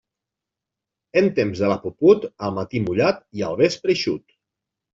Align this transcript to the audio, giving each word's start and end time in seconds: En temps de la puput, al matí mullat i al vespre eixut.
En 1.21 1.29
temps 1.41 1.61
de 1.65 1.69
la 1.73 1.75
puput, 1.85 2.27
al 2.49 2.57
matí 2.57 2.83
mullat 2.89 3.23
i 3.41 3.47
al 3.51 3.61
vespre 3.65 3.97
eixut. 3.99 4.39